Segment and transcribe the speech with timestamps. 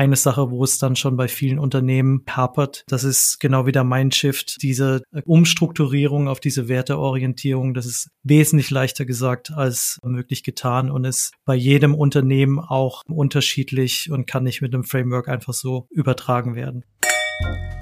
[0.00, 2.84] eine Sache, wo es dann schon bei vielen Unternehmen hapert.
[2.88, 7.74] Das ist genau wieder Mindshift, diese Umstrukturierung auf diese Werteorientierung.
[7.74, 14.10] Das ist wesentlich leichter gesagt als möglich getan und ist bei jedem Unternehmen auch unterschiedlich
[14.10, 16.86] und kann nicht mit einem Framework einfach so übertragen werden.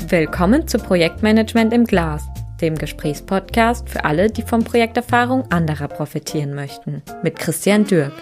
[0.09, 2.27] Willkommen zu Projektmanagement im Glas,
[2.61, 8.12] dem Gesprächspodcast für alle, die von Projekterfahrung anderer profitieren möchten, mit Christian Dürk.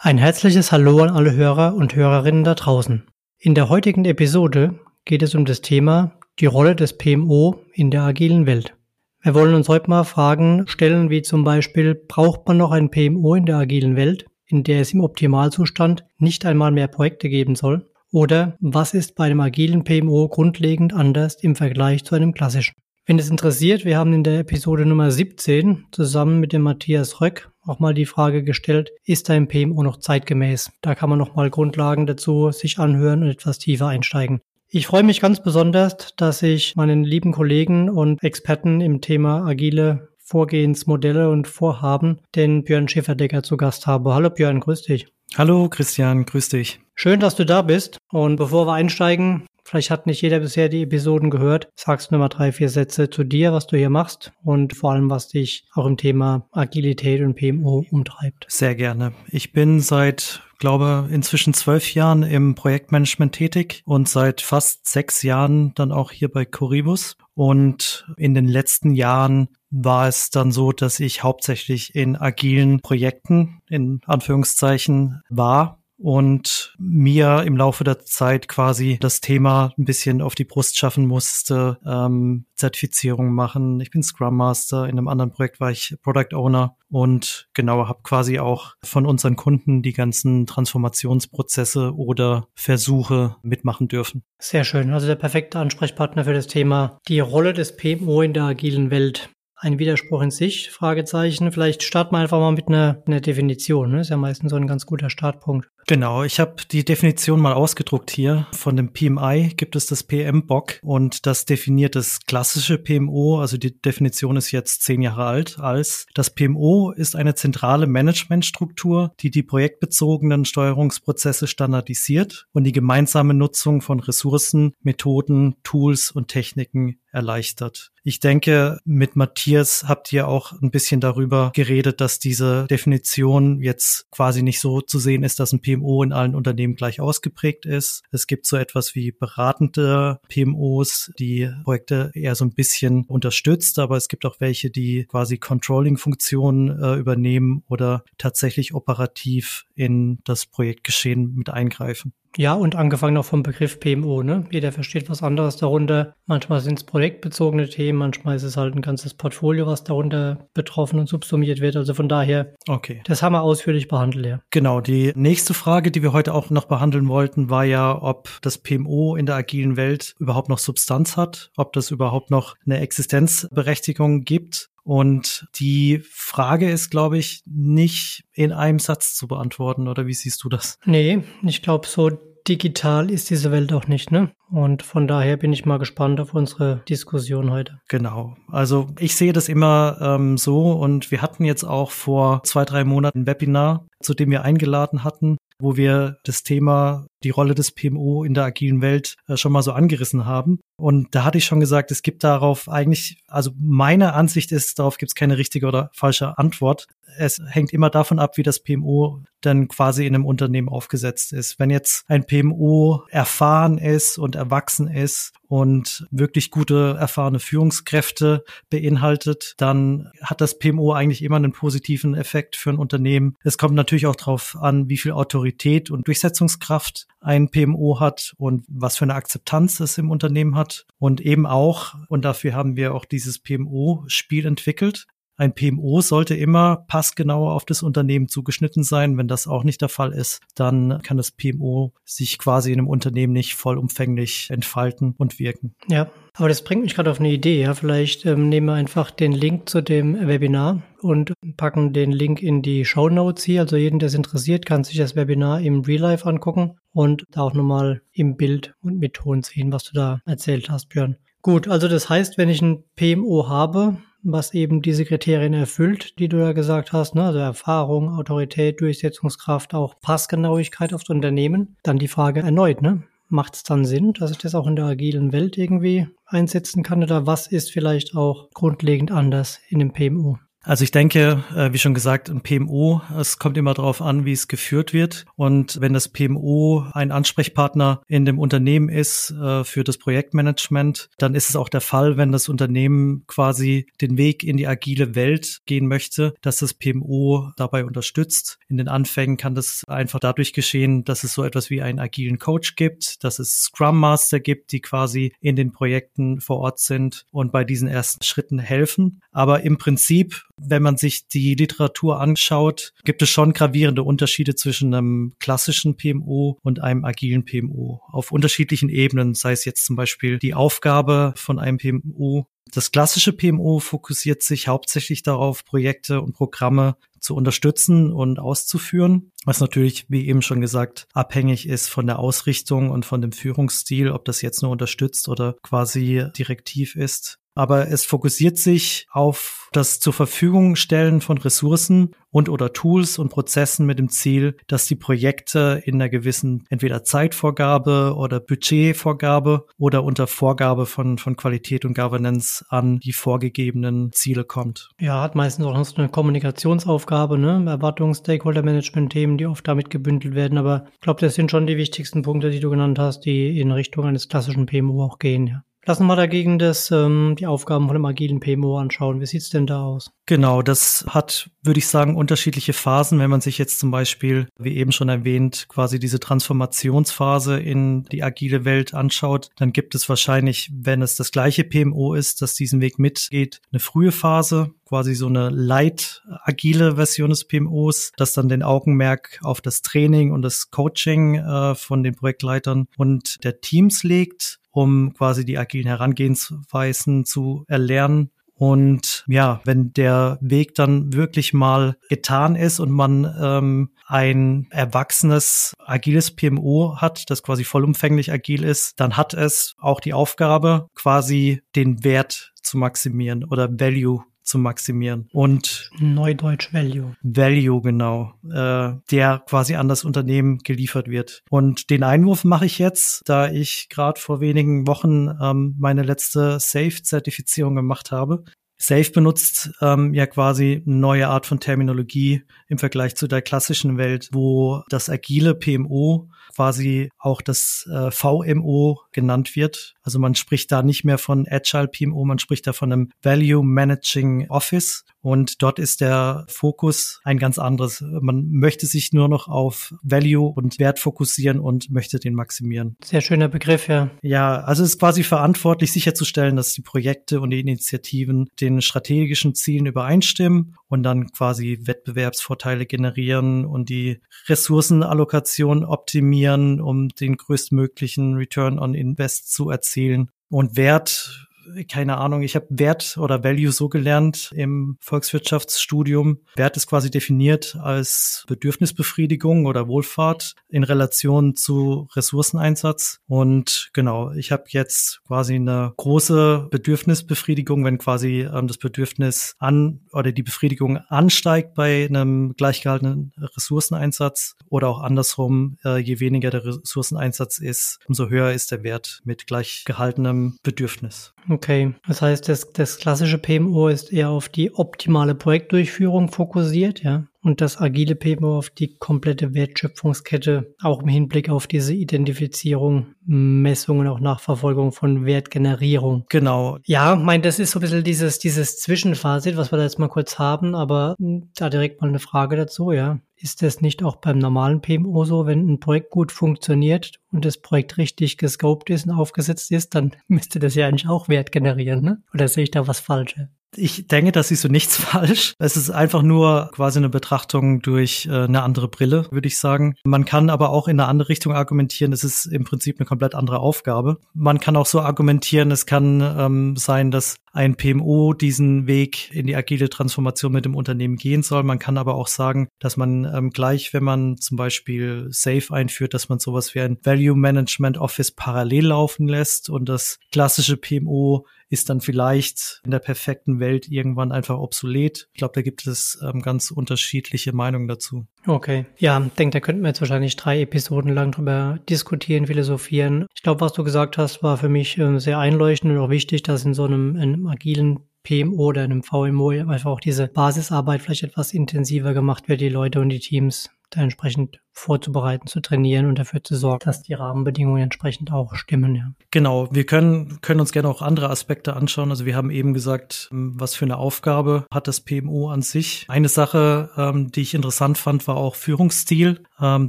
[0.00, 3.02] Ein herzliches Hallo an alle Hörer und Hörerinnen da draußen.
[3.36, 8.02] In der heutigen Episode geht es um das Thema die Rolle des PMO in der
[8.02, 8.76] agilen Welt.
[9.22, 13.34] Wir wollen uns heute mal Fragen stellen, wie zum Beispiel, braucht man noch ein PMO
[13.34, 17.90] in der agilen Welt, in der es im Optimalzustand nicht einmal mehr Projekte geben soll?
[18.12, 22.76] Oder was ist bei einem agilen PMO grundlegend anders im Vergleich zu einem klassischen?
[23.08, 27.50] Wenn es interessiert, wir haben in der Episode Nummer 17 zusammen mit dem Matthias Röck
[27.64, 30.72] auch mal die Frage gestellt, ist ein PMO noch zeitgemäß?
[30.82, 34.42] Da kann man noch mal Grundlagen dazu sich anhören und etwas tiefer einsteigen.
[34.68, 40.10] Ich freue mich ganz besonders, dass ich meinen lieben Kollegen und Experten im Thema agile
[40.18, 44.12] Vorgehensmodelle und Vorhaben, den Björn Schäferdecker zu Gast habe.
[44.12, 45.06] Hallo Björn, grüß dich.
[45.34, 46.80] Hallo Christian, grüß dich.
[46.94, 47.96] Schön, dass du da bist.
[48.12, 52.28] Und bevor wir einsteigen, vielleicht hat nicht jeder bisher die Episoden gehört, sagst du nochmal
[52.30, 55.86] drei, vier Sätze zu dir, was du hier machst und vor allem, was dich auch
[55.86, 58.46] im Thema Agilität und PMO umtreibt.
[58.48, 59.12] Sehr gerne.
[59.28, 65.72] Ich bin seit glaube, inzwischen zwölf Jahren im Projektmanagement tätig und seit fast sechs Jahren
[65.74, 67.16] dann auch hier bei Coribus.
[67.34, 73.60] Und in den letzten Jahren war es dann so, dass ich hauptsächlich in agilen Projekten
[73.68, 80.34] in Anführungszeichen war und mir im Laufe der Zeit quasi das Thema ein bisschen auf
[80.34, 83.80] die Brust schaffen musste, ähm, Zertifizierung machen.
[83.80, 88.00] Ich bin Scrum Master, in einem anderen Projekt war ich Product Owner und genau habe
[88.02, 94.22] quasi auch von unseren Kunden die ganzen Transformationsprozesse oder Versuche mitmachen dürfen.
[94.38, 94.92] Sehr schön.
[94.92, 99.30] Also der perfekte Ansprechpartner für das Thema die Rolle des PMO in der agilen Welt
[99.60, 100.70] ein Widerspruch in sich?
[100.70, 101.50] Fragezeichen.
[101.52, 103.90] Vielleicht starten wir einfach mal mit einer, einer Definition.
[103.90, 104.00] Ne?
[104.00, 105.68] Ist ja meistens so ein ganz guter Startpunkt.
[105.88, 108.46] Genau, ich habe die Definition mal ausgedruckt hier.
[108.52, 113.80] Von dem PMI gibt es das PM-BOC und das definiert das klassische PMO, also die
[113.80, 119.42] Definition ist jetzt zehn Jahre alt, als das PMO ist eine zentrale Managementstruktur, die die
[119.42, 127.92] projektbezogenen Steuerungsprozesse standardisiert und die gemeinsame Nutzung von Ressourcen, Methoden, Tools und Techniken erleichtert.
[128.08, 134.10] Ich denke, mit Matthias habt ihr auch ein bisschen darüber geredet, dass diese Definition jetzt
[134.10, 138.04] quasi nicht so zu sehen ist, dass ein PMO in allen Unternehmen gleich ausgeprägt ist.
[138.10, 143.98] Es gibt so etwas wie beratende PMOs, die Projekte eher so ein bisschen unterstützt, aber
[143.98, 151.34] es gibt auch welche, die quasi Controlling-Funktionen äh, übernehmen oder tatsächlich operativ in das Projektgeschehen
[151.34, 152.14] mit eingreifen.
[152.36, 154.44] Ja, und angefangen auch vom Begriff PMO, ne?
[154.50, 156.14] Jeder versteht was anderes darunter.
[156.26, 161.00] Manchmal sind es projektbezogene Themen, manchmal ist es halt ein ganzes Portfolio, was darunter betroffen
[161.00, 161.76] und subsumiert wird.
[161.76, 163.02] Also von daher, okay.
[163.06, 164.40] Das haben wir ausführlich behandelt, ja.
[164.50, 164.80] Genau.
[164.80, 169.16] Die nächste Frage, die wir heute auch noch behandeln wollten, war ja, ob das PMO
[169.16, 174.70] in der agilen Welt überhaupt noch Substanz hat, ob das überhaupt noch eine Existenzberechtigung gibt.
[174.88, 180.42] Und die Frage ist, glaube ich, nicht in einem Satz zu beantworten, oder wie siehst
[180.42, 180.78] du das?
[180.86, 182.08] Nee, ich glaube, so
[182.48, 184.32] digital ist diese Welt auch nicht, ne?
[184.50, 187.82] Und von daher bin ich mal gespannt auf unsere Diskussion heute.
[187.88, 188.34] Genau.
[188.50, 192.84] Also ich sehe das immer ähm, so und wir hatten jetzt auch vor zwei, drei
[192.84, 197.72] Monaten ein Webinar, zu dem wir eingeladen hatten, wo wir das Thema die Rolle des
[197.72, 200.60] PMO in der agilen Welt äh, schon mal so angerissen haben.
[200.76, 204.98] Und da hatte ich schon gesagt, es gibt darauf eigentlich, also meine Ansicht ist, darauf
[204.98, 206.86] gibt es keine richtige oder falsche Antwort.
[207.16, 211.58] Es hängt immer davon ab, wie das PMO dann quasi in einem Unternehmen aufgesetzt ist.
[211.58, 219.54] Wenn jetzt ein PMO erfahren ist und erwachsen ist und wirklich gute, erfahrene Führungskräfte beinhaltet,
[219.58, 223.36] dann hat das PMO eigentlich immer einen positiven Effekt für ein Unternehmen.
[223.44, 228.64] Es kommt natürlich auch darauf an, wie viel Autorität und Durchsetzungskraft ein PMO hat und
[228.68, 230.86] was für eine Akzeptanz es im Unternehmen hat.
[230.98, 235.06] Und eben auch, und dafür haben wir auch dieses PMO-Spiel entwickelt,
[235.38, 239.16] ein PMO sollte immer passgenauer auf das Unternehmen zugeschnitten sein.
[239.16, 242.88] Wenn das auch nicht der Fall ist, dann kann das PMO sich quasi in einem
[242.88, 245.76] Unternehmen nicht vollumfänglich entfalten und wirken.
[245.88, 247.62] Ja, aber das bringt mich gerade auf eine Idee.
[247.62, 252.42] Ja, vielleicht ähm, nehmen wir einfach den Link zu dem Webinar und packen den Link
[252.42, 253.60] in die Show Notes hier.
[253.60, 257.42] Also jeden, der es interessiert, kann sich das Webinar im Real Life angucken und da
[257.42, 261.16] auch nochmal im Bild und mit Ton sehen, was du da erzählt hast, Björn.
[261.42, 263.98] Gut, also das heißt, wenn ich ein PMO habe,
[264.32, 267.24] was eben diese Kriterien erfüllt, die du ja gesagt hast, ne?
[267.24, 271.76] also Erfahrung, Autorität, Durchsetzungskraft, auch Passgenauigkeit aufs Unternehmen.
[271.82, 273.02] Dann die Frage erneut, ne?
[273.30, 277.02] Macht es dann Sinn, dass ich das auch in der agilen Welt irgendwie einsetzen kann
[277.02, 280.38] oder was ist vielleicht auch grundlegend anders in dem PMO?
[280.68, 284.32] Also ich denke, äh, wie schon gesagt, ein PMO, es kommt immer darauf an, wie
[284.32, 285.24] es geführt wird.
[285.34, 291.34] Und wenn das PMO ein Ansprechpartner in dem Unternehmen ist äh, für das Projektmanagement, dann
[291.34, 295.60] ist es auch der Fall, wenn das Unternehmen quasi den Weg in die agile Welt
[295.64, 298.58] gehen möchte, dass das PMO dabei unterstützt.
[298.68, 302.38] In den Anfängen kann das einfach dadurch geschehen, dass es so etwas wie einen agilen
[302.38, 307.24] Coach gibt, dass es Scrum Master gibt, die quasi in den Projekten vor Ort sind
[307.30, 309.22] und bei diesen ersten Schritten helfen.
[309.32, 314.94] Aber im Prinzip wenn man sich die Literatur anschaut, gibt es schon gravierende Unterschiede zwischen
[314.94, 320.38] einem klassischen PMO und einem agilen PMO auf unterschiedlichen Ebenen, sei es jetzt zum Beispiel
[320.38, 322.46] die Aufgabe von einem PMO.
[322.72, 329.60] Das klassische PMO fokussiert sich hauptsächlich darauf, Projekte und Programme zu unterstützen und auszuführen, was
[329.60, 334.24] natürlich, wie eben schon gesagt, abhängig ist von der Ausrichtung und von dem Führungsstil, ob
[334.24, 340.12] das jetzt nur unterstützt oder quasi direktiv ist aber es fokussiert sich auf das zur
[340.12, 345.82] Verfügung stellen von Ressourcen und oder Tools und Prozessen mit dem Ziel, dass die Projekte
[345.84, 352.64] in einer gewissen entweder Zeitvorgabe oder Budgetvorgabe oder unter Vorgabe von, von Qualität und Governance
[352.68, 354.90] an die vorgegebenen Ziele kommt.
[355.00, 357.64] Ja, hat meistens auch noch eine Kommunikationsaufgabe, ne?
[357.66, 360.58] Erwartungs-, Stakeholder-Management-Themen, die oft damit gebündelt werden.
[360.58, 363.72] Aber ich glaube, das sind schon die wichtigsten Punkte, die du genannt hast, die in
[363.72, 365.64] Richtung eines klassischen PMO auch gehen, ja.
[365.88, 369.22] Lassen wir dagegen das, ähm, die Aufgaben von dem agilen PMO anschauen.
[369.22, 370.10] Wie sieht's denn da aus?
[370.26, 373.18] Genau, das hat, würde ich sagen, unterschiedliche Phasen.
[373.18, 378.22] Wenn man sich jetzt zum Beispiel, wie eben schon erwähnt, quasi diese Transformationsphase in die
[378.22, 382.82] agile Welt anschaut, dann gibt es wahrscheinlich, wenn es das gleiche PMO ist, das diesen
[382.82, 388.50] Weg mitgeht, eine frühe Phase, quasi so eine light agile Version des PMOs, das dann
[388.50, 394.02] den Augenmerk auf das Training und das Coaching äh, von den Projektleitern und der Teams
[394.02, 398.30] legt um quasi die agilen Herangehensweisen zu erlernen.
[398.54, 405.74] Und ja, wenn der Weg dann wirklich mal getan ist und man ähm, ein erwachsenes,
[405.78, 411.62] agiles PMO hat, das quasi vollumfänglich agil ist, dann hat es auch die Aufgabe, quasi
[411.76, 415.28] den Wert zu maximieren oder Value zu maximieren.
[415.32, 417.14] Und Neudeutsch Value.
[417.22, 421.42] Value, genau, äh, der quasi an das Unternehmen geliefert wird.
[421.50, 426.58] Und den Einwurf mache ich jetzt, da ich gerade vor wenigen Wochen ähm, meine letzte
[426.58, 428.44] Safe-Zertifizierung gemacht habe.
[428.78, 433.98] Safe benutzt ähm, ja quasi eine neue Art von Terminologie im Vergleich zu der klassischen
[433.98, 439.94] Welt, wo das agile PMO quasi auch das äh, VMO genannt wird.
[440.02, 443.64] Also man spricht da nicht mehr von Agile PMO, man spricht da von einem Value
[443.64, 445.04] Managing Office.
[445.20, 448.00] Und dort ist der Fokus ein ganz anderes.
[448.00, 452.96] Man möchte sich nur noch auf Value und Wert fokussieren und möchte den maximieren.
[453.04, 454.10] Sehr schöner Begriff, ja.
[454.22, 459.54] Ja, also es ist quasi verantwortlich sicherzustellen, dass die Projekte und die Initiativen den strategischen
[459.54, 468.78] Zielen übereinstimmen und dann quasi Wettbewerbsvorteile generieren und die Ressourcenallokation optimieren, um den größtmöglichen Return
[468.78, 470.30] on Invest zu erzielen.
[470.50, 471.47] Und Wert
[471.88, 476.40] keine Ahnung, ich habe Wert oder Value so gelernt im Volkswirtschaftsstudium.
[476.56, 483.20] Wert ist quasi definiert als Bedürfnisbefriedigung oder Wohlfahrt in Relation zu Ressourceneinsatz.
[483.26, 490.00] Und genau, ich habe jetzt quasi eine große Bedürfnisbefriedigung, wenn quasi ähm, das Bedürfnis an
[490.12, 496.64] oder die Befriedigung ansteigt bei einem gleichgehaltenen Ressourceneinsatz oder auch andersrum, äh, je weniger der
[496.64, 501.34] Ressourceneinsatz ist, umso höher ist der Wert mit gleichgehaltenem Bedürfnis.
[501.58, 507.24] Okay, das heißt, das, das klassische PMO ist eher auf die optimale Projektdurchführung fokussiert, ja
[507.48, 514.00] und das agile PMO auf die komplette Wertschöpfungskette, auch im Hinblick auf diese Identifizierung, Messung
[514.00, 516.26] und auch Nachverfolgung von Wertgenerierung.
[516.28, 516.78] Genau.
[516.84, 520.08] Ja, mein, das ist so ein bisschen dieses, dieses Zwischenfazit, was wir da jetzt mal
[520.08, 521.16] kurz haben, aber
[521.56, 523.18] da direkt mal eine Frage dazu, ja.
[523.40, 527.58] Ist das nicht auch beim normalen PMO so, wenn ein Projekt gut funktioniert und das
[527.58, 532.02] Projekt richtig gescoped ist und aufgesetzt ist, dann müsste das ja eigentlich auch Wert generieren,
[532.02, 532.22] ne?
[532.34, 533.46] Oder sehe ich da was Falsches?
[533.76, 535.54] Ich denke, das siehst du nichts falsch.
[535.58, 539.94] Es ist einfach nur quasi eine Betrachtung durch äh, eine andere Brille, würde ich sagen.
[540.04, 542.12] Man kann aber auch in eine andere Richtung argumentieren.
[542.12, 544.18] Es ist im Prinzip eine komplett andere Aufgabe.
[544.34, 549.48] Man kann auch so argumentieren, es kann ähm, sein, dass ein PMO diesen Weg in
[549.48, 551.64] die agile Transformation mit dem Unternehmen gehen soll.
[551.64, 556.14] Man kann aber auch sagen, dass man ähm, gleich, wenn man zum Beispiel Safe einführt,
[556.14, 561.46] dass man sowas wie ein Value Management Office parallel laufen lässt und das klassische PMO
[561.68, 565.28] ist dann vielleicht in der perfekten Welt irgendwann einfach obsolet.
[565.32, 568.26] Ich glaube, da gibt es ähm, ganz unterschiedliche Meinungen dazu.
[568.46, 568.86] Okay.
[568.98, 573.26] Ja, ich denke, da könnten wir jetzt wahrscheinlich drei Episoden lang drüber diskutieren, philosophieren.
[573.34, 576.42] Ich glaube, was du gesagt hast, war für mich äh, sehr einleuchtend und auch wichtig,
[576.44, 581.22] dass in so einem, einem agilen PMO oder einem VMO einfach auch diese Basisarbeit vielleicht
[581.22, 586.18] etwas intensiver gemacht wird, die Leute und die Teams da entsprechend vorzubereiten, zu trainieren und
[586.18, 588.94] dafür zu sorgen, dass die Rahmenbedingungen entsprechend auch stimmen.
[588.94, 589.12] Ja.
[589.30, 592.10] Genau, wir können, können uns gerne auch andere Aspekte anschauen.
[592.10, 596.06] Also wir haben eben gesagt, ähm, was für eine Aufgabe hat das PMO an sich.
[596.08, 599.42] Eine Sache, ähm, die ich interessant fand, war auch Führungsstil.
[599.60, 599.88] Ähm,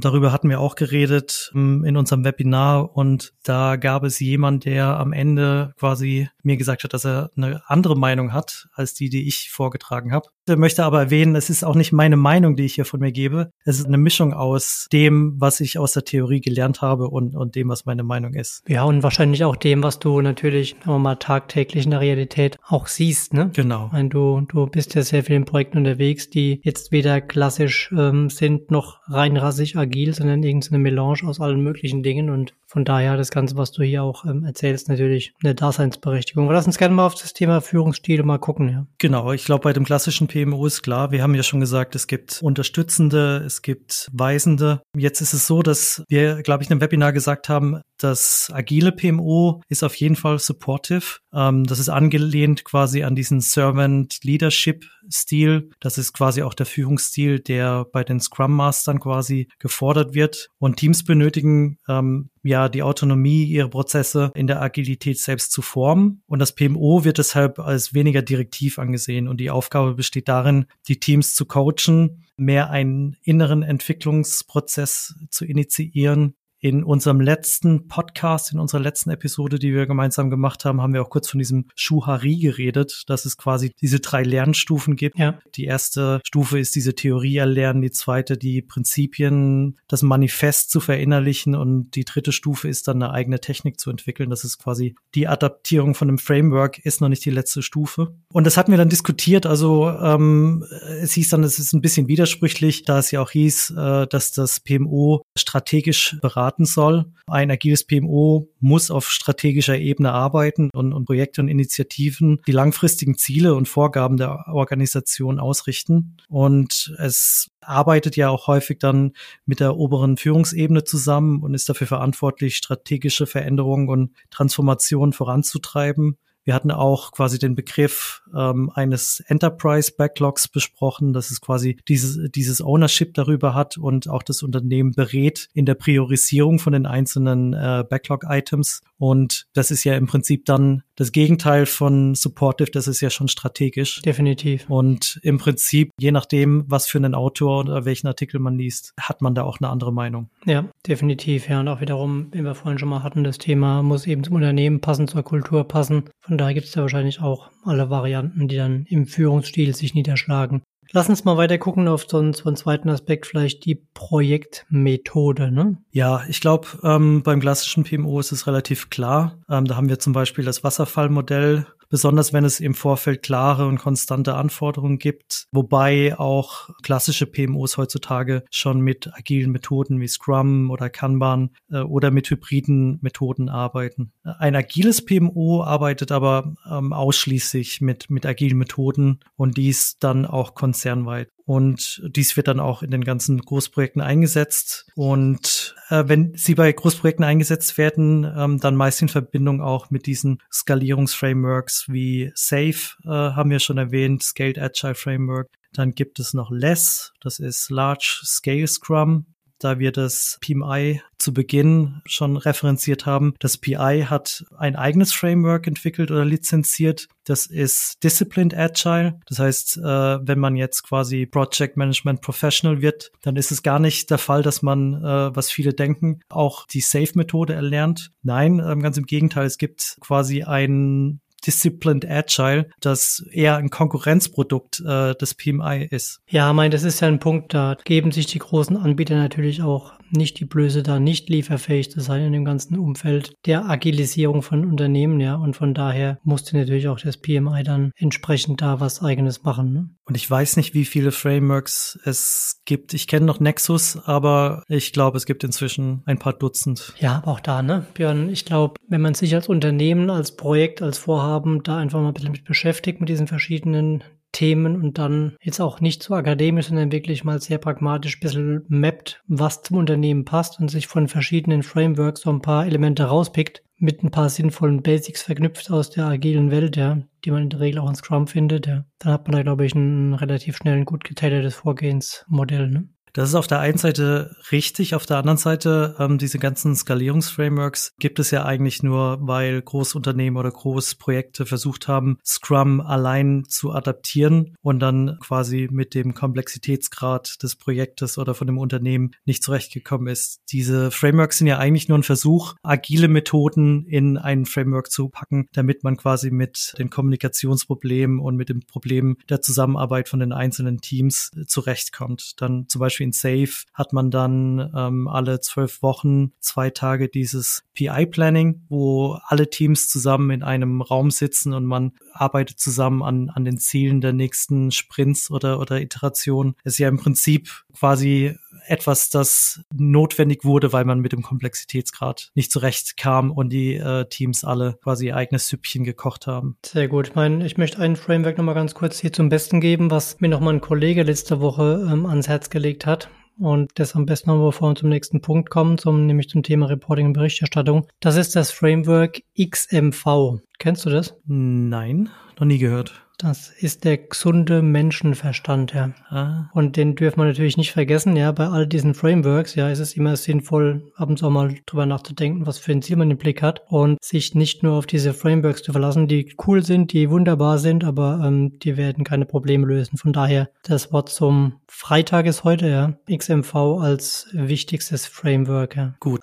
[0.00, 4.98] darüber hatten wir auch geredet ähm, in unserem Webinar und da gab es jemand, der
[4.98, 9.26] am Ende quasi mir gesagt hat, dass er eine andere Meinung hat als die, die
[9.26, 10.28] ich vorgetragen habe.
[10.56, 13.52] Möchte aber erwähnen, es ist auch nicht meine Meinung, die ich hier von mir gebe.
[13.64, 17.54] Es ist eine Mischung aus dem, was ich aus der Theorie gelernt habe und, und
[17.54, 18.62] dem, was meine Meinung ist.
[18.68, 22.58] Ja, und wahrscheinlich auch dem, was du natürlich, sagen wir mal, tagtäglich in der Realität
[22.66, 23.50] auch siehst, ne?
[23.54, 23.86] Genau.
[23.86, 27.92] Ich meine, du, du bist ja sehr viel in Projekten unterwegs, die jetzt weder klassisch
[27.96, 32.84] ähm, sind noch rein rassig agil, sondern irgendeine Melange aus allen möglichen Dingen und von
[32.84, 36.44] daher das Ganze, was du hier auch ähm, erzählst, natürlich eine Daseinsberechtigung.
[36.44, 38.86] Aber lass uns gerne mal auf das Thema Führungsstil mal gucken, ja.
[38.98, 42.06] Genau, ich glaube, bei dem klassischen PMO ist klar, wir haben ja schon gesagt, es
[42.06, 44.80] gibt Unterstützende, es gibt Weisende.
[44.96, 48.92] Jetzt ist es so, dass wir, glaube ich, in einem Webinar gesagt haben, das agile
[48.92, 51.18] PMO ist auf jeden Fall supportive.
[51.32, 55.70] Ähm, das ist angelehnt quasi an diesen Servant Leadership Stil.
[55.80, 60.50] Das ist quasi auch der Führungsstil, der bei den Scrum Mastern quasi gefordert wird.
[60.58, 66.22] Und Teams benötigen ähm, ja die Autonomie, ihre Prozesse in der Agilität selbst zu formen.
[66.26, 69.28] Und das PMO wird deshalb als weniger direktiv angesehen.
[69.28, 76.34] Und die Aufgabe besteht darin, die Teams zu coachen, mehr einen inneren Entwicklungsprozess zu initiieren
[76.60, 81.02] in unserem letzten Podcast, in unserer letzten Episode, die wir gemeinsam gemacht haben, haben wir
[81.02, 85.18] auch kurz von diesem Schuhari geredet, dass es quasi diese drei Lernstufen gibt.
[85.18, 85.38] Ja.
[85.54, 91.54] Die erste Stufe ist diese Theorie erlernen, die zweite die Prinzipien, das Manifest zu verinnerlichen
[91.54, 94.28] und die dritte Stufe ist dann eine eigene Technik zu entwickeln.
[94.28, 98.14] Das ist quasi die Adaptierung von einem Framework, ist noch nicht die letzte Stufe.
[98.32, 99.46] Und das hatten wir dann diskutiert.
[99.46, 100.64] Also ähm,
[101.00, 104.32] es hieß dann, es ist ein bisschen widersprüchlich, da es ja auch hieß, äh, dass
[104.32, 107.06] das PMO strategisch beraten beraten soll.
[107.26, 113.16] Ein agiles PMO muss auf strategischer Ebene arbeiten und, und Projekte und Initiativen die langfristigen
[113.16, 116.16] Ziele und Vorgaben der Organisation ausrichten.
[116.28, 119.12] Und es arbeitet ja auch häufig dann
[119.46, 126.16] mit der oberen Führungsebene zusammen und ist dafür verantwortlich, strategische Veränderungen und Transformationen voranzutreiben.
[126.44, 132.30] Wir hatten auch quasi den Begriff ähm, eines Enterprise Backlogs besprochen, dass es quasi dieses,
[132.30, 137.52] dieses Ownership darüber hat und auch das Unternehmen berät in der Priorisierung von den einzelnen
[137.52, 138.82] äh, Backlog-Items.
[138.98, 143.28] Und das ist ja im Prinzip dann das Gegenteil von Supportive, das ist ja schon
[143.28, 144.02] strategisch.
[144.02, 144.68] Definitiv.
[144.68, 149.22] Und im Prinzip, je nachdem, was für einen Autor oder welchen Artikel man liest, hat
[149.22, 150.28] man da auch eine andere Meinung.
[150.44, 151.48] Ja, definitiv.
[151.48, 154.34] Ja, und auch wiederum, wie wir vorhin schon mal hatten, das Thema muss eben zum
[154.34, 156.04] Unternehmen passen, zur Kultur passen.
[156.20, 160.60] Von daher gibt es da wahrscheinlich auch alle Varianten, die dann im Führungsstil sich niederschlagen.
[160.92, 165.52] Lass uns mal weiter gucken auf so einen, so einen zweiten Aspekt, vielleicht die Projektmethode.
[165.52, 165.76] Ne?
[165.92, 169.38] Ja, ich glaube, ähm, beim klassischen PMO ist es relativ klar.
[169.48, 173.78] Ähm, da haben wir zum Beispiel das Wasserfallmodell besonders wenn es im Vorfeld klare und
[173.78, 180.88] konstante Anforderungen gibt, wobei auch klassische PMOs heutzutage schon mit agilen Methoden wie Scrum oder
[180.88, 184.12] Kanban äh, oder mit hybriden Methoden arbeiten.
[184.22, 190.54] Ein agiles PMO arbeitet aber ähm, ausschließlich mit, mit agilen Methoden und dies dann auch
[190.54, 191.28] konzernweit.
[191.50, 194.86] Und dies wird dann auch in den ganzen Großprojekten eingesetzt.
[194.94, 200.06] Und äh, wenn sie bei Großprojekten eingesetzt werden, ähm, dann meist in Verbindung auch mit
[200.06, 205.48] diesen Skalierungsframeworks wie SAFe, äh, haben wir schon erwähnt, Scaled Agile Framework.
[205.72, 209.26] Dann gibt es noch LESS, das ist Large Scale Scrum
[209.60, 213.34] da wir das PMI zu Beginn schon referenziert haben.
[213.38, 217.08] Das PI hat ein eigenes Framework entwickelt oder lizenziert.
[217.24, 219.20] Das ist Disciplined Agile.
[219.26, 223.78] Das heißt, äh, wenn man jetzt quasi Project Management Professional wird, dann ist es gar
[223.78, 228.12] nicht der Fall, dass man, äh, was viele denken, auch die Safe-Methode erlernt.
[228.22, 229.46] Nein, ähm, ganz im Gegenteil.
[229.46, 236.20] Es gibt quasi ein Disciplined Agile, das eher ein Konkurrenzprodukt äh, des PMI ist.
[236.28, 239.92] Ja, mein, das ist ja ein Punkt, da geben sich die großen Anbieter natürlich auch
[240.10, 244.64] nicht die Blöße, da nicht lieferfähig zu sein in dem ganzen Umfeld der Agilisierung von
[244.64, 245.36] Unternehmen, ja.
[245.36, 249.72] Und von daher musste natürlich auch das PMI dann entsprechend da was eigenes machen.
[249.72, 249.90] Ne?
[250.04, 252.94] Und ich weiß nicht, wie viele Frameworks es gibt.
[252.94, 256.94] Ich kenne noch Nexus, aber ich glaube, es gibt inzwischen ein paar Dutzend.
[256.98, 260.82] Ja, aber auch da, ne, Björn, ich glaube, wenn man sich als Unternehmen, als Projekt,
[260.82, 264.98] als Vorhaben haben, da einfach mal ein bisschen mit beschäftigt mit diesen verschiedenen Themen und
[264.98, 269.62] dann jetzt auch nicht so akademisch, sondern wirklich mal sehr pragmatisch ein bisschen mappt, was
[269.62, 274.10] zum Unternehmen passt und sich von verschiedenen Frameworks so ein paar Elemente rauspickt, mit ein
[274.10, 277.88] paar sinnvollen Basics verknüpft aus der agilen Welt, ja, die man in der Regel auch
[277.88, 278.84] in Scrum findet, ja.
[278.98, 282.88] Dann hat man da, glaube ich, ein relativ schnell ein gut getailtes Vorgehensmodell, ne?
[283.12, 287.92] Das ist auf der einen Seite richtig, auf der anderen Seite ähm, diese ganzen Skalierungsframeworks
[287.98, 294.56] gibt es ja eigentlich nur, weil Großunternehmen oder Großprojekte versucht haben, Scrum allein zu adaptieren
[294.62, 300.40] und dann quasi mit dem Komplexitätsgrad des Projektes oder von dem Unternehmen nicht zurechtgekommen ist.
[300.50, 305.46] Diese Frameworks sind ja eigentlich nur ein Versuch, agile Methoden in ein Framework zu packen,
[305.52, 310.80] damit man quasi mit den Kommunikationsproblemen und mit dem Problem der Zusammenarbeit von den einzelnen
[310.80, 312.40] Teams zurechtkommt.
[312.40, 317.08] Dann zum Beispiel Beispiel in Safe hat man dann ähm, alle zwölf Wochen zwei Tage
[317.08, 323.30] dieses PI-Planning, wo alle Teams zusammen in einem Raum sitzen und man arbeitet zusammen an,
[323.30, 326.56] an den Zielen der nächsten Sprints oder, oder Iterationen.
[326.62, 332.52] Ist ja im Prinzip quasi etwas, das notwendig wurde, weil man mit dem Komplexitätsgrad nicht
[332.52, 336.58] zurechtkam und die äh, Teams alle quasi ihr eigenes Süppchen gekocht haben.
[336.64, 337.08] Sehr gut.
[337.08, 340.28] Ich meine, ich möchte ein Framework nochmal ganz kurz hier zum Besten geben, was mir
[340.28, 343.08] nochmal ein Kollege letzte Woche ähm, ans Herz gelegt hat
[343.40, 346.66] und das am besten noch, bevor wir zum nächsten Punkt kommen, zum, nämlich zum Thema
[346.66, 347.86] Reporting und Berichterstattung.
[348.00, 350.40] Das ist das Framework XMV.
[350.58, 351.16] Kennst du das?
[351.26, 353.06] Nein, noch nie gehört.
[353.22, 355.90] Das ist der gesunde Menschenverstand, ja.
[356.08, 356.48] Ah.
[356.54, 358.32] Und den dürfen wir natürlich nicht vergessen, ja.
[358.32, 362.46] Bei all diesen Frameworks, ja, ist es immer sinnvoll, ab und zu mal drüber nachzudenken,
[362.46, 365.62] was für ein Ziel man im Blick hat und sich nicht nur auf diese Frameworks
[365.62, 369.98] zu verlassen, die cool sind, die wunderbar sind, aber ähm, die werden keine Probleme lösen.
[369.98, 372.94] Von daher das Wort zum Freitag ist heute, ja.
[373.14, 375.94] XMV als wichtigstes Framework, ja.
[376.00, 376.20] Gut.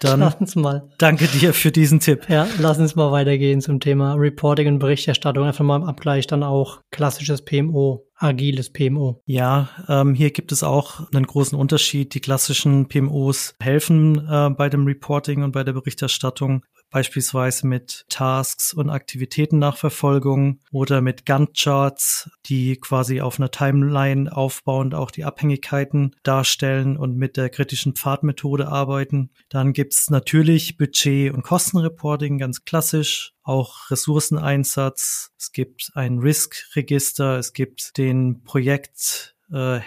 [0.00, 0.88] Dann lass uns mal.
[0.98, 2.28] Danke dir für diesen Tipp.
[2.28, 5.44] Ja, lass uns mal weitergehen zum Thema Reporting und Berichterstattung.
[5.44, 9.22] Einfach mal im Abgleich Bereich dann auch klassisches PMO, agiles PMO.
[9.24, 12.12] Ja, ähm, hier gibt es auch einen großen Unterschied.
[12.14, 18.72] Die klassischen PMOs helfen äh, bei dem Reporting und bei der Berichterstattung beispielsweise mit Tasks
[18.72, 26.96] und Aktivitätennachverfolgung oder mit Gantt-Charts, die quasi auf einer Timeline aufbauend auch die Abhängigkeiten darstellen
[26.96, 29.30] und mit der kritischen Pfadmethode arbeiten.
[29.48, 35.32] Dann gibt's natürlich Budget- und Kostenreporting, ganz klassisch, auch Ressourceneinsatz.
[35.38, 39.80] Es gibt ein Risk-Register, es gibt den Projekt äh,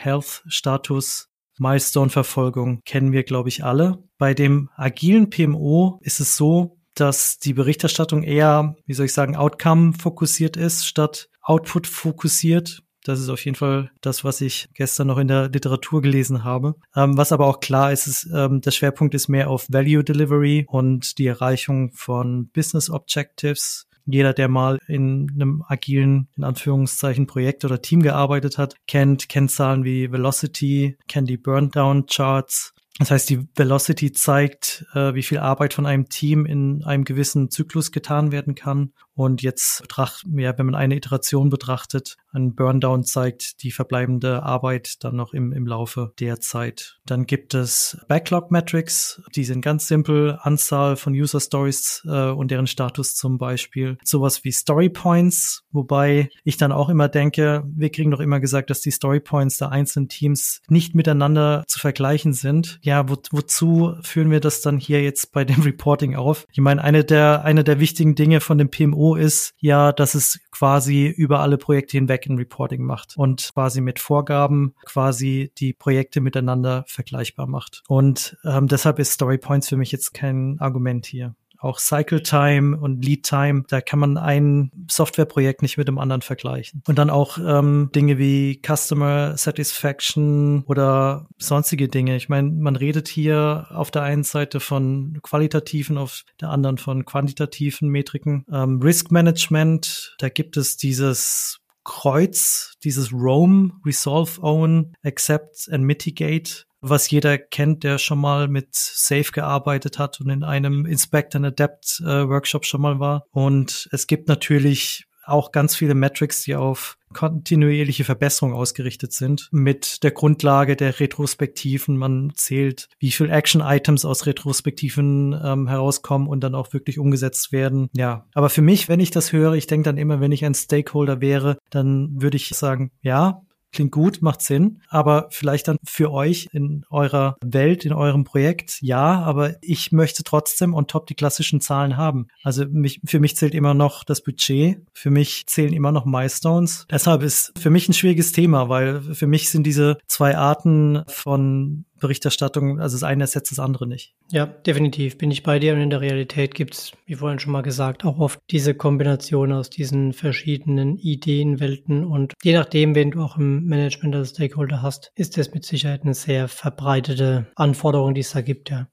[1.59, 4.03] Milestone-Verfolgung kennen wir, glaube ich, alle.
[4.17, 9.35] Bei dem agilen PMO ist es so, dass die Berichterstattung eher, wie soll ich sagen,
[9.35, 12.83] Outcome fokussiert ist, statt Output fokussiert.
[13.03, 16.75] Das ist auf jeden Fall das, was ich gestern noch in der Literatur gelesen habe.
[16.95, 20.65] Ähm, was aber auch klar ist, ist ähm, der Schwerpunkt ist mehr auf Value Delivery
[20.69, 23.87] und die Erreichung von Business Objectives.
[24.05, 29.83] Jeder, der mal in einem agilen, in Anführungszeichen, Projekt oder Team gearbeitet hat, kennt Kennzahlen
[29.85, 35.73] wie Velocity, kennt die Burndown Charts, das heißt, die Velocity zeigt, äh, wie viel Arbeit
[35.73, 38.93] von einem Team in einem gewissen Zyklus getan werden kann.
[39.15, 45.03] Und jetzt betrachten ja, wenn man eine Iteration betrachtet, ein Burndown zeigt die verbleibende Arbeit
[45.03, 46.99] dann noch im, im Laufe der Zeit.
[47.05, 52.49] Dann gibt es Backlog Metrics, die sind ganz simpel, Anzahl von User Stories äh, und
[52.49, 53.97] deren Status zum Beispiel.
[54.03, 58.71] Sowas wie Story Points, wobei ich dann auch immer denke, wir kriegen doch immer gesagt,
[58.71, 62.79] dass die Story Points der einzelnen Teams nicht miteinander zu vergleichen sind.
[62.81, 66.47] Ja, wo, wozu führen wir das dann hier jetzt bei dem Reporting auf?
[66.51, 70.39] Ich meine, eine der, eine der wichtigen Dinge von dem PMO ist ja, dass es
[70.51, 76.21] quasi über alle Projekte hinweg ein Reporting macht und quasi mit Vorgaben quasi die Projekte
[76.21, 77.83] miteinander vergleichbar macht.
[77.87, 82.77] Und ähm, deshalb ist Story Points für mich jetzt kein Argument hier auch Cycle Time
[82.77, 83.63] und Lead Time.
[83.67, 86.83] Da kann man ein Softwareprojekt nicht mit dem anderen vergleichen.
[86.87, 92.15] Und dann auch ähm, Dinge wie Customer Satisfaction oder sonstige Dinge.
[92.15, 97.05] Ich meine, man redet hier auf der einen Seite von qualitativen, auf der anderen von
[97.05, 98.45] quantitativen Metriken.
[98.51, 106.65] Ähm, Risk Management, da gibt es dieses Kreuz, dieses Roam, Resolve, Own, Accept and Mitigate
[106.83, 111.45] was jeder kennt, der schon mal mit Safe gearbeitet hat und in einem Inspect and
[111.45, 113.25] Adapt äh, Workshop schon mal war.
[113.31, 119.47] Und es gibt natürlich auch ganz viele Metrics, die auf kontinuierliche Verbesserung ausgerichtet sind.
[119.51, 121.95] Mit der Grundlage der Retrospektiven.
[121.95, 127.89] Man zählt, wie viel Action-Items aus Retrospektiven ähm, herauskommen und dann auch wirklich umgesetzt werden.
[127.93, 130.55] Ja, aber für mich, wenn ich das höre, ich denke dann immer, wenn ich ein
[130.55, 133.41] Stakeholder wäre, dann würde ich sagen, ja,
[133.73, 138.77] klingt gut, macht Sinn, aber vielleicht dann für euch in eurer Welt, in eurem Projekt,
[138.81, 142.27] ja, aber ich möchte trotzdem on top die klassischen Zahlen haben.
[142.43, 146.85] Also mich, für mich zählt immer noch das Budget, für mich zählen immer noch Milestones.
[146.89, 151.85] Deshalb ist für mich ein schwieriges Thema, weil für mich sind diese zwei Arten von
[152.03, 154.13] Berichterstattung, also das eine ersetzt das andere nicht.
[154.29, 157.53] Ja, definitiv bin ich bei dir und in der Realität gibt es, wie vorhin schon
[157.53, 163.21] mal gesagt, auch oft diese Kombination aus diesen verschiedenen Ideenwelten und je nachdem, wen du
[163.21, 168.21] auch im Management als Stakeholder hast, ist das mit Sicherheit eine sehr verbreitete Anforderung, die
[168.21, 168.87] es da gibt, ja.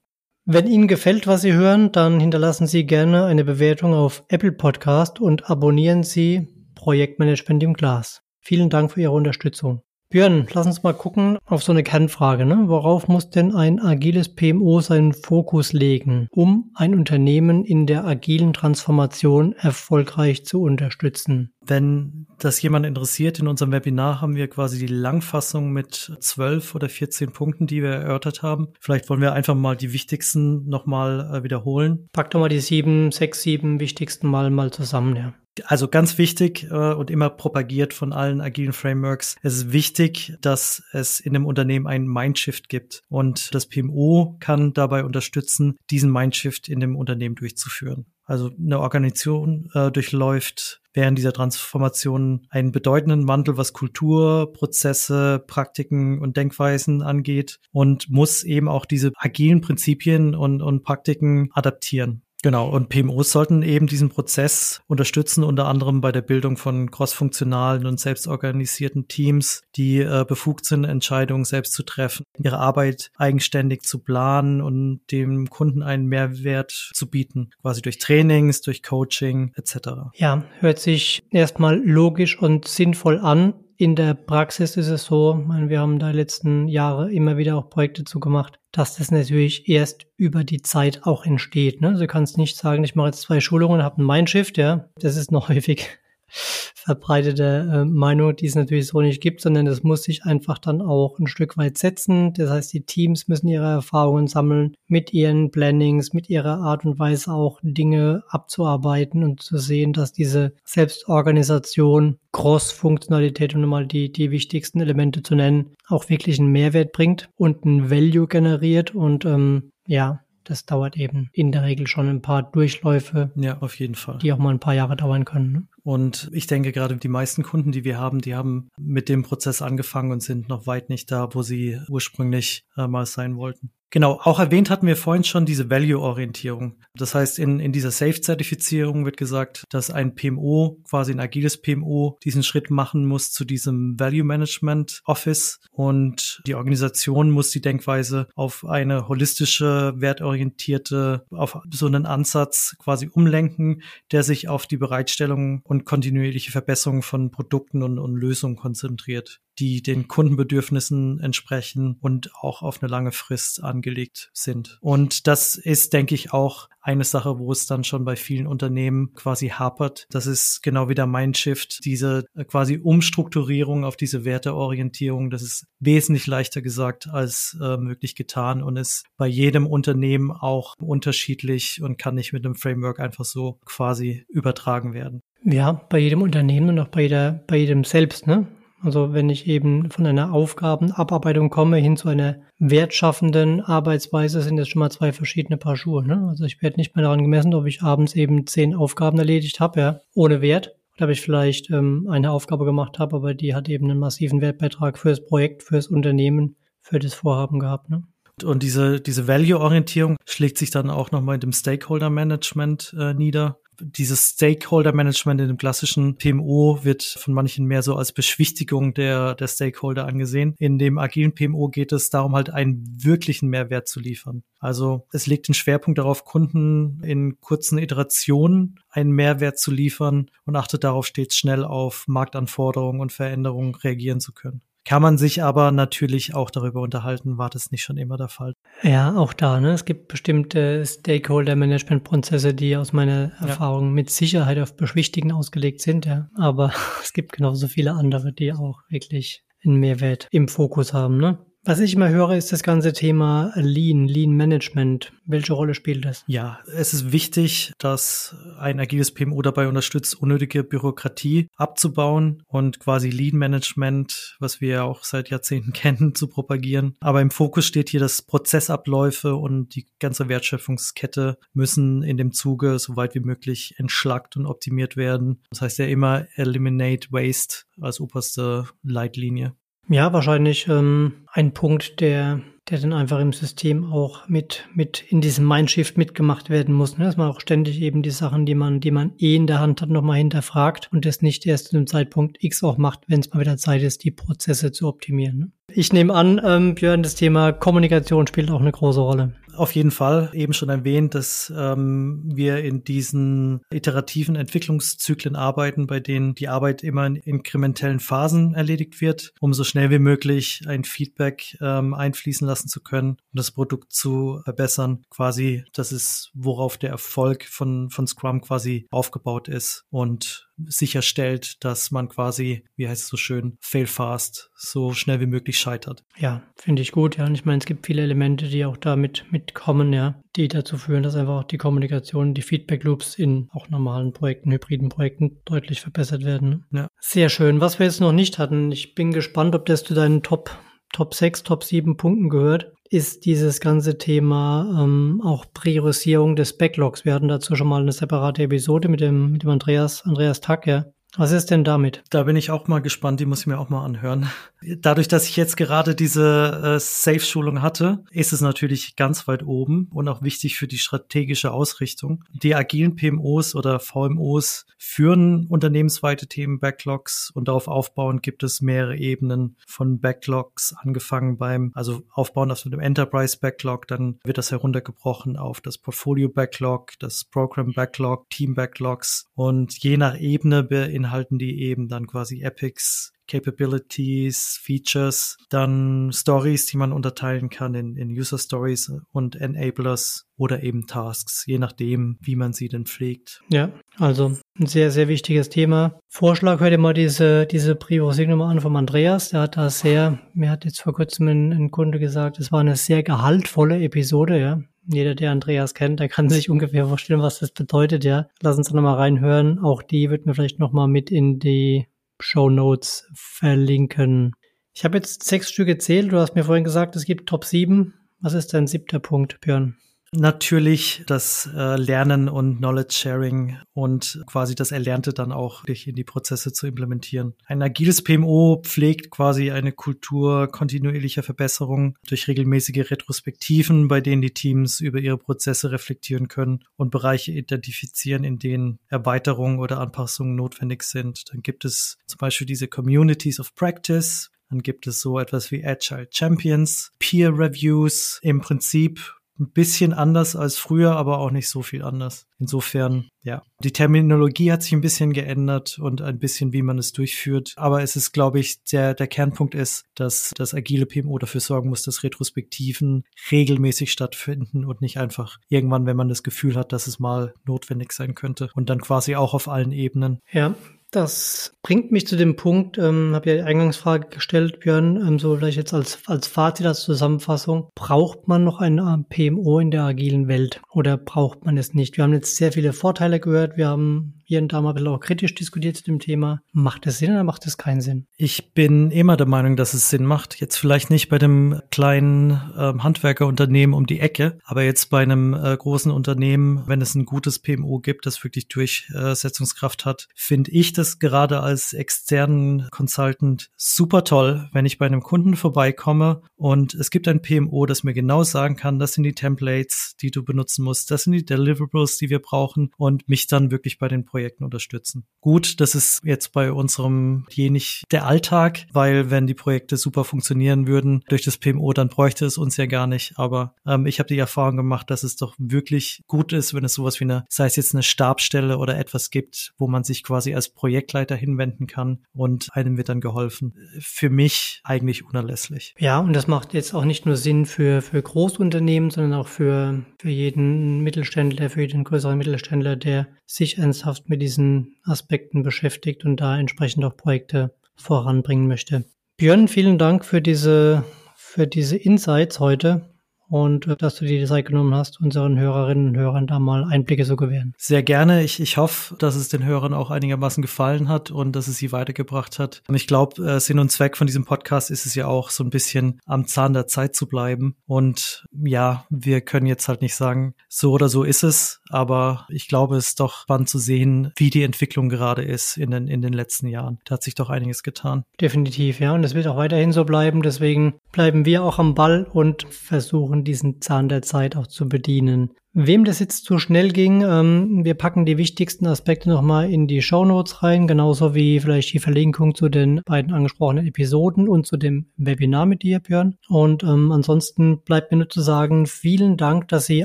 [0.47, 5.21] Wenn Ihnen gefällt, was Sie hören, dann hinterlassen Sie gerne eine Bewertung auf Apple Podcast
[5.21, 8.23] und abonnieren Sie Projektmanagement im Glas.
[8.41, 9.83] Vielen Dank für Ihre Unterstützung.
[10.13, 12.45] Björn, lass uns mal gucken auf so eine Kernfrage.
[12.45, 12.65] Ne?
[12.67, 18.53] Worauf muss denn ein agiles PMO seinen Fokus legen, um ein Unternehmen in der agilen
[18.53, 21.53] Transformation erfolgreich zu unterstützen?
[21.65, 26.89] Wenn das jemand interessiert, in unserem Webinar haben wir quasi die Langfassung mit zwölf oder
[26.89, 28.73] 14 Punkten, die wir erörtert haben.
[28.81, 32.09] Vielleicht wollen wir einfach mal die wichtigsten nochmal äh, wiederholen.
[32.13, 35.35] Pack doch mal die sieben, sechs, sieben wichtigsten mal mal zusammen, ja.
[35.65, 39.37] Also ganz wichtig äh, und immer propagiert von allen agilen Frameworks.
[39.43, 44.73] Es ist wichtig, dass es in einem Unternehmen einen Mindshift gibt und das PMO kann
[44.73, 48.07] dabei unterstützen, diesen Mindshift in dem Unternehmen durchzuführen.
[48.25, 56.21] Also eine Organisation äh, durchläuft während dieser Transformation einen bedeutenden Wandel, was Kultur, Prozesse, Praktiken
[56.21, 62.23] und Denkweisen angeht und muss eben auch diese agilen Prinzipien und, und Praktiken adaptieren.
[62.43, 67.87] Genau, und PMOs sollten eben diesen Prozess unterstützen, unter anderem bei der Bildung von crossfunktionalen
[67.87, 73.99] und selbstorganisierten Teams, die äh, befugt sind, Entscheidungen selbst zu treffen, ihre Arbeit eigenständig zu
[73.99, 79.91] planen und dem Kunden einen Mehrwert zu bieten, quasi durch Trainings, durch Coaching etc.
[80.15, 83.55] Ja, hört sich erstmal logisch und sinnvoll an.
[83.81, 88.05] In der Praxis ist es so, wir haben da letzten Jahre immer wieder auch Projekte
[88.05, 91.81] zugemacht, dass das natürlich erst über die Zeit auch entsteht.
[91.81, 91.89] Ne?
[91.89, 94.91] Also du kannst nicht sagen, ich mache jetzt zwei Schulungen, habe ein Mindshift, ja.
[94.97, 95.89] Das ist noch häufig
[96.31, 100.81] verbreitete äh, Meinung, die es natürlich so nicht gibt, sondern das muss sich einfach dann
[100.81, 102.33] auch ein Stück weit setzen.
[102.33, 106.99] Das heißt, die Teams müssen ihre Erfahrungen sammeln mit ihren Plannings, mit ihrer Art und
[106.99, 114.31] Weise auch Dinge abzuarbeiten und zu sehen, dass diese Selbstorganisation, Cross-Funktionalität, um mal die, die
[114.31, 119.73] wichtigsten Elemente zu nennen, auch wirklich einen Mehrwert bringt und ein Value generiert und ähm,
[119.87, 123.31] ja, das dauert eben in der Regel schon ein paar Durchläufe.
[123.37, 124.19] Ja, auf jeden Fall.
[124.19, 125.53] Die auch mal ein paar Jahre dauern können.
[125.53, 125.69] Ne?
[125.91, 129.61] Und ich denke, gerade die meisten Kunden, die wir haben, die haben mit dem Prozess
[129.61, 133.73] angefangen und sind noch weit nicht da, wo sie ursprünglich äh, mal sein wollten.
[133.93, 136.77] Genau, auch erwähnt hatten wir vorhin schon diese Value-Orientierung.
[136.95, 142.17] Das heißt, in, in dieser Safe-Zertifizierung wird gesagt, dass ein PMO, quasi ein agiles PMO,
[142.23, 148.29] diesen Schritt machen muss zu diesem Value Management Office und die Organisation muss die Denkweise
[148.37, 155.63] auf eine holistische, wertorientierte, auf so einen Ansatz quasi umlenken, der sich auf die Bereitstellung
[155.65, 162.63] und kontinuierliche Verbesserung von Produkten und, und Lösungen konzentriert die den Kundenbedürfnissen entsprechen und auch
[162.63, 164.79] auf eine lange Frist angelegt sind.
[164.81, 169.13] Und das ist, denke ich, auch eine Sache, wo es dann schon bei vielen Unternehmen
[169.13, 170.07] quasi hapert.
[170.11, 175.29] Das ist genau wie der Mindshift, diese äh, quasi Umstrukturierung auf diese Werteorientierung.
[175.29, 180.75] Das ist wesentlich leichter gesagt als äh, möglich getan und ist bei jedem Unternehmen auch
[180.79, 185.21] unterschiedlich und kann nicht mit einem Framework einfach so quasi übertragen werden.
[185.43, 188.47] Ja, bei jedem Unternehmen und auch bei jeder, bei jedem selbst, ne?
[188.83, 194.69] Also wenn ich eben von einer Aufgabenabarbeitung komme hin zu einer wertschaffenden Arbeitsweise, sind das
[194.69, 196.03] schon mal zwei verschiedene Paar Schuhe.
[196.03, 196.27] Ne?
[196.29, 199.81] Also ich werde nicht mehr daran gemessen, ob ich abends eben zehn Aufgaben erledigt habe,
[199.81, 200.77] ja, ohne Wert.
[200.97, 204.41] Oder ob ich vielleicht ähm, eine Aufgabe gemacht habe, aber die hat eben einen massiven
[204.41, 207.91] Wertbeitrag für das Projekt, für das Unternehmen, für das Vorhaben gehabt.
[207.91, 208.05] Ne?
[208.45, 214.31] Und diese, diese Value-Orientierung schlägt sich dann auch nochmal in dem Stakeholder-Management äh, nieder dieses
[214.31, 220.07] Stakeholder-Management in dem klassischen PMO wird von manchen mehr so als Beschwichtigung der, der Stakeholder
[220.07, 220.55] angesehen.
[220.59, 224.43] In dem agilen PMO geht es darum, halt einen wirklichen Mehrwert zu liefern.
[224.59, 230.57] Also es legt den Schwerpunkt darauf, Kunden in kurzen Iterationen einen Mehrwert zu liefern und
[230.57, 234.63] achtet darauf, stets schnell auf Marktanforderungen und Veränderungen reagieren zu können.
[234.85, 238.55] Kann man sich aber natürlich auch darüber unterhalten, war das nicht schon immer der Fall?
[238.83, 239.61] Ja, auch da.
[239.61, 239.73] Ne?
[239.73, 243.47] Es gibt bestimmte Stakeholder-Management-Prozesse, die aus meiner ja.
[243.47, 246.07] Erfahrung mit Sicherheit auf Beschwichtigen ausgelegt sind.
[246.07, 246.29] Ja.
[246.37, 251.19] Aber es gibt genauso viele andere, die auch wirklich einen Mehrwert im Fokus haben.
[251.19, 251.39] Ne?
[251.63, 255.13] Was ich immer höre, ist das ganze Thema Lean, Lean Management.
[255.27, 256.25] Welche Rolle spielt das?
[256.27, 263.11] Ja, es ist wichtig, dass ein agiles PMO dabei unterstützt, unnötige Bürokratie abzubauen und quasi
[263.11, 266.97] Lean Management, was wir ja auch seit Jahrzehnten kennen, zu propagieren.
[267.01, 272.79] Aber im Fokus steht hier, dass Prozessabläufe und die ganze Wertschöpfungskette müssen in dem Zuge
[272.79, 275.43] so weit wie möglich entschlackt und optimiert werden.
[275.51, 279.55] Das heißt ja immer Eliminate Waste als oberste Leitlinie.
[279.91, 285.21] Ja, wahrscheinlich ähm, ein Punkt, der, der dann einfach im System auch mit, mit in
[285.21, 286.97] diesem Mindshift mitgemacht werden muss.
[286.97, 287.07] Ne?
[287.07, 289.83] Dass man auch ständig eben die Sachen, die man, die man eh in der Hand
[289.83, 293.33] hat, nochmal hinterfragt und das nicht erst zu einem Zeitpunkt X auch macht, wenn es
[293.33, 295.39] mal wieder Zeit ist, die Prozesse zu optimieren.
[295.39, 295.53] Ne?
[295.73, 299.35] Ich nehme an, ähm, Björn, das Thema Kommunikation spielt auch eine große Rolle.
[299.57, 306.01] Auf jeden Fall eben schon erwähnt, dass ähm, wir in diesen iterativen Entwicklungszyklen arbeiten, bei
[306.01, 310.85] denen die Arbeit immer in inkrementellen Phasen erledigt wird, um so schnell wie möglich ein
[310.85, 315.05] Feedback ähm, einfließen lassen zu können und das Produkt zu verbessern.
[315.11, 321.91] Quasi, das ist, worauf der Erfolg von, von Scrum quasi aufgebaut ist und sicherstellt, dass
[321.91, 326.05] man quasi, wie heißt es so schön, fail fast, so schnell wie möglich scheitert.
[326.19, 327.27] Ja, finde ich gut, ja.
[327.27, 331.03] Und ich meine, es gibt viele Elemente, die auch damit mitkommen, ja, die dazu führen,
[331.03, 335.81] dass einfach auch die Kommunikation, die Feedback Loops in auch normalen Projekten, hybriden Projekten deutlich
[335.81, 336.67] verbessert werden.
[336.71, 336.81] Ne?
[336.81, 336.89] Ja.
[337.01, 337.61] Sehr schön.
[337.61, 340.51] Was wir jetzt noch nicht hatten, ich bin gespannt, ob das zu deinen Top
[340.93, 347.05] Top 6, Top 7 Punkten gehört ist dieses ganze Thema ähm, auch Priorisierung des Backlogs.
[347.05, 350.93] Wir hatten dazu schon mal eine separate Episode mit dem, mit dem Andreas, Andreas Tacke.
[351.17, 352.05] Was ist denn damit?
[352.11, 354.31] Da bin ich auch mal gespannt, die muss ich mir auch mal anhören.
[354.63, 359.89] Dadurch, dass ich jetzt gerade diese äh, Safe-Schulung hatte, ist es natürlich ganz weit oben
[359.93, 362.25] und auch wichtig für die strategische Ausrichtung.
[362.33, 368.97] Die agilen PMOs oder VMOs führen unternehmensweite Themen Backlogs und darauf aufbauend gibt es mehrere
[368.97, 375.37] Ebenen von Backlogs, angefangen beim, also aufbauen auf dem Enterprise Backlog, dann wird das heruntergebrochen
[375.37, 380.63] auf das Portfolio Backlog, das Program Backlog, Team Backlogs und je nach Ebene
[381.01, 387.97] beinhalten die eben dann quasi Epics, Capabilities, Features, dann Stories, die man unterteilen kann in,
[387.97, 393.41] in User Stories und Enablers oder eben Tasks, je nachdem, wie man sie denn pflegt.
[393.49, 396.01] Ja, also ein sehr, sehr wichtiges Thema.
[396.09, 399.29] Vorschlag, hört ihr mal diese, diese Priorisierung nochmal an vom Andreas.
[399.29, 402.61] Der hat da sehr, mir hat jetzt vor kurzem ein, ein Kunde gesagt, es war
[402.61, 404.61] eine sehr gehaltvolle Episode, ja.
[404.87, 408.27] Jeder, der Andreas kennt, der kann sich ungefähr vorstellen, was das bedeutet, ja.
[408.41, 409.59] Lass uns da nochmal reinhören.
[409.61, 411.87] Auch die wird mir vielleicht nochmal mit in die
[412.23, 414.33] Show Notes verlinken.
[414.73, 416.13] Ich habe jetzt sechs Stück gezählt.
[416.13, 417.95] Du hast mir vorhin gesagt, es gibt Top 7.
[418.21, 419.77] Was ist dein siebter Punkt, Björn?
[420.13, 426.03] Natürlich das äh, Lernen und Knowledge Sharing und quasi das Erlernte dann auch in die
[426.03, 427.35] Prozesse zu implementieren.
[427.47, 434.35] Ein agiles PMO pflegt quasi eine Kultur kontinuierlicher Verbesserung durch regelmäßige Retrospektiven, bei denen die
[434.35, 440.83] Teams über ihre Prozesse reflektieren können und Bereiche identifizieren, in denen Erweiterungen oder Anpassungen notwendig
[440.83, 441.23] sind.
[441.31, 445.65] Dann gibt es zum Beispiel diese Communities of Practice, dann gibt es so etwas wie
[445.65, 451.63] Agile Champions, Peer Reviews, im Prinzip ein bisschen anders als früher, aber auch nicht so
[451.63, 452.27] viel anders.
[452.39, 456.93] Insofern, ja, die Terminologie hat sich ein bisschen geändert und ein bisschen, wie man es
[456.93, 457.55] durchführt.
[457.57, 461.71] Aber es ist, glaube ich, der, der Kernpunkt ist, dass das agile PMO dafür sorgen
[461.71, 466.87] muss, dass Retrospektiven regelmäßig stattfinden und nicht einfach irgendwann, wenn man das Gefühl hat, dass
[466.87, 470.21] es mal notwendig sein könnte und dann quasi auch auf allen Ebenen.
[470.31, 470.55] Ja,
[470.91, 475.37] das bringt mich zu dem Punkt, ähm, habe ja die Eingangsfrage gestellt, Björn, ähm, so
[475.37, 477.69] vielleicht jetzt als, als Fazit, als Zusammenfassung.
[477.75, 481.97] Braucht man noch ein PMO in der agilen Welt oder braucht man es nicht?
[481.97, 484.89] Wir haben jetzt sehr viele Vorteile gehört, wir haben hier und da mal ein bisschen
[484.91, 486.41] auch kritisch diskutiert zu dem Thema.
[486.53, 488.07] Macht es Sinn oder macht es keinen Sinn?
[488.17, 490.41] Ich bin immer der Meinung, dass es Sinn macht.
[490.41, 495.35] Jetzt vielleicht nicht bei dem kleinen ähm, Handwerkerunternehmen um die Ecke, aber jetzt bei einem
[495.35, 500.73] äh, großen Unternehmen, wenn es ein gutes PMO gibt, das wirklich Durchsetzungskraft hat, finde ich
[500.75, 506.91] das gerade als externen Consultant super toll, wenn ich bei einem Kunden vorbeikomme und es
[506.91, 510.63] gibt ein PMO, das mir genau sagen kann, das sind die Templates, die du benutzen
[510.63, 514.20] musst, das sind die Deliverables, die wir brauchen und mich dann wirklich bei den Projekten
[514.21, 515.07] Projekten unterstützen.
[515.21, 520.05] Gut, das ist jetzt bei unserem je nicht der Alltag, weil wenn die Projekte super
[520.05, 523.15] funktionieren würden durch das PMO, dann bräuchte es uns ja gar nicht.
[523.17, 526.75] Aber ähm, ich habe die Erfahrung gemacht, dass es doch wirklich gut ist, wenn es
[526.75, 530.35] sowas wie eine, sei es jetzt eine Stabstelle oder etwas gibt, wo man sich quasi
[530.35, 533.55] als Projektleiter hinwenden kann und einem wird dann geholfen.
[533.79, 535.75] Für mich eigentlich unerlässlich.
[535.79, 539.83] Ja, und das macht jetzt auch nicht nur Sinn für, für Großunternehmen, sondern auch für,
[539.99, 546.19] für jeden Mittelständler, für jeden größeren Mittelständler, der sich ernsthaft mit diesen Aspekten beschäftigt und
[546.21, 548.85] da entsprechend auch Projekte voranbringen möchte.
[549.17, 550.85] Björn, vielen Dank für diese
[551.17, 552.91] für diese Insights heute
[553.31, 556.65] und äh, dass du dir die Zeit genommen hast, unseren Hörerinnen und Hörern da mal
[556.65, 557.55] Einblicke zu gewähren.
[557.57, 558.23] Sehr gerne.
[558.23, 561.73] Ich, ich hoffe, dass es den Hörern auch einigermaßen gefallen hat und dass es sie
[561.73, 562.63] weitergebracht hat.
[562.69, 565.45] Und ich glaube, äh, Sinn und Zweck von diesem Podcast ist es ja auch so
[565.45, 567.57] ein bisschen am Zahn der Zeit zu bleiben.
[567.67, 572.49] Und ja, wir können jetzt halt nicht sagen, so oder so ist es, aber ich
[572.49, 576.03] glaube, es ist doch spannend zu sehen, wie die Entwicklung gerade ist in den, in
[576.03, 576.79] den letzten Jahren.
[576.85, 578.05] Da hat sich doch einiges getan.
[578.21, 578.93] Definitiv, ja.
[578.93, 580.23] Und es wird auch weiterhin so bleiben.
[580.23, 584.69] Deswegen bleiben wir auch am Ball und versuchen versuchen, diesen Zahn der Zeit auch zu
[584.69, 585.31] bedienen.
[585.53, 589.83] Wem das jetzt zu schnell ging, ähm, wir packen die wichtigsten Aspekte nochmal in die
[589.83, 594.57] Show Notes rein, genauso wie vielleicht die Verlinkung zu den beiden angesprochenen Episoden und zu
[594.57, 596.17] dem Webinar mit dir, Björn.
[596.29, 599.85] Und ähm, ansonsten bleibt mir nur zu sagen, vielen Dank, dass Sie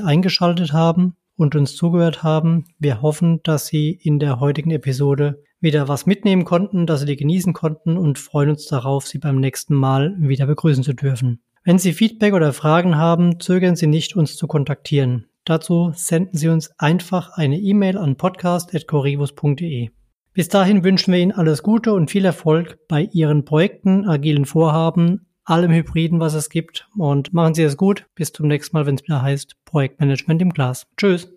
[0.00, 2.66] eingeschaltet haben und uns zugehört haben.
[2.78, 7.16] Wir hoffen, dass Sie in der heutigen Episode wieder was mitnehmen konnten, dass Sie die
[7.16, 11.40] genießen konnten und freuen uns darauf, Sie beim nächsten Mal wieder begrüßen zu dürfen.
[11.66, 15.26] Wenn Sie Feedback oder Fragen haben, zögern Sie nicht, uns zu kontaktieren.
[15.44, 19.90] Dazu senden Sie uns einfach eine E-Mail an podcast.corivus.de.
[20.32, 25.26] Bis dahin wünschen wir Ihnen alles Gute und viel Erfolg bei Ihren Projekten, agilen Vorhaben,
[25.42, 26.88] allem Hybriden, was es gibt.
[26.96, 28.06] Und machen Sie es gut.
[28.14, 30.86] Bis zum nächsten Mal, wenn es wieder heißt Projektmanagement im Glas.
[30.96, 31.34] Tschüss.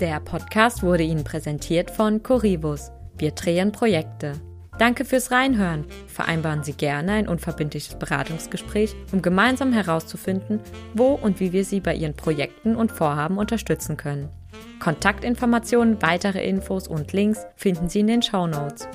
[0.00, 2.90] Der Podcast wurde Ihnen präsentiert von Corivus.
[3.18, 4.40] Wir drehen Projekte.
[4.78, 5.86] Danke fürs Reinhören.
[6.06, 10.60] Vereinbaren Sie gerne ein unverbindliches Beratungsgespräch, um gemeinsam herauszufinden,
[10.92, 14.28] wo und wie wir Sie bei Ihren Projekten und Vorhaben unterstützen können.
[14.78, 18.86] Kontaktinformationen, weitere Infos und Links finden Sie in den Show Notes.